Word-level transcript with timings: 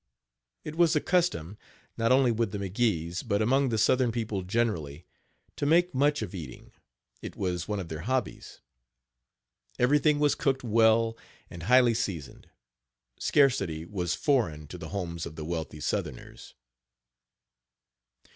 It 0.63 0.73
was 0.75 0.95
a 0.95 0.99
custom, 0.99 1.59
not 1.95 2.11
only 2.11 2.31
with 2.31 2.51
the 2.51 2.57
McGees 2.57 3.23
but 3.23 3.39
among 3.39 3.69
the 3.69 3.77
southern 3.77 4.11
people 4.11 4.41
generally, 4.41 5.05
to 5.57 5.67
make 5.67 5.93
much 5.93 6.23
of 6.23 6.33
eating 6.33 6.71
it 7.21 7.35
was 7.35 7.67
one 7.67 7.79
of 7.79 7.87
their 7.87 7.99
hobbies. 7.99 8.61
Everything 9.77 10.17
was 10.17 10.33
cooked 10.33 10.63
well, 10.63 11.15
and 11.51 11.61
highly 11.69 11.93
seasoned. 11.93 12.49
Scarcity 13.19 13.85
was 13.85 14.15
foreign 14.15 14.65
to 14.69 14.79
the 14.79 14.89
homes 14.89 15.27
of 15.27 15.35
the 15.35 15.45
wealthy 15.45 15.79
southerners. 15.79 16.55